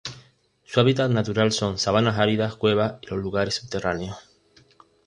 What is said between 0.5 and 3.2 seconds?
Su hábitat natural son: sabanas áridas, cuevas, y los